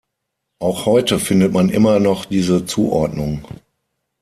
[0.57, 3.45] Auch heute findet man immer noch diese Zuordnung.